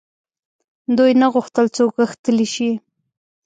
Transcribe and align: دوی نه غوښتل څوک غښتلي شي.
دوی 0.97 1.11
نه 1.21 1.27
غوښتل 1.33 1.65
څوک 1.77 1.91
غښتلي 2.01 2.47
شي. 2.53 2.71